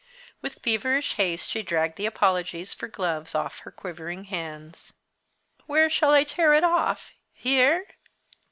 [0.41, 4.93] With feverish haste she dragged the apologies for gloves off her quivering hands.
[5.67, 7.11] "Where shall I tear it off?
[7.33, 7.85] Here?